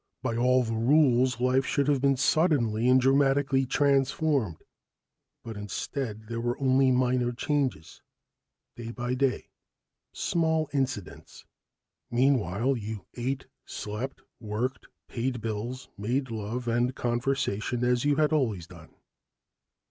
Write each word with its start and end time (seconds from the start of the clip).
By 0.23 0.35
all 0.35 0.63
the 0.63 0.73
rules, 0.73 1.39
life 1.39 1.63
should 1.63 1.87
have 1.87 2.01
been 2.01 2.17
suddenly 2.17 2.89
and 2.89 2.99
dramatically 2.99 3.67
transformed; 3.67 4.63
but 5.43 5.55
instead, 5.55 6.25
there 6.25 6.41
were 6.41 6.57
only 6.59 6.89
minor 6.91 7.31
changes, 7.31 8.01
day 8.75 8.89
by 8.89 9.13
day, 9.13 9.49
small 10.11 10.71
incidents. 10.73 11.45
Meanwhile 12.09 12.77
you 12.77 13.05
ate, 13.13 13.45
slept, 13.63 14.23
worked, 14.39 14.87
paid 15.07 15.39
bills, 15.39 15.89
made 15.99 16.31
love 16.31 16.67
and 16.67 16.95
conversation, 16.95 17.83
as 17.83 18.03
you 18.03 18.15
had 18.15 18.33
always 18.33 18.65
done. 18.65 18.89